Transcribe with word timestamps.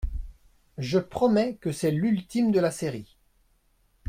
Je 0.79 0.97
promets 0.97 1.57
que 1.57 1.71
c’est 1.71 1.91
l’ultime 1.91 2.51
de 2.51 2.59
la 2.59 2.71
série. 2.71 3.17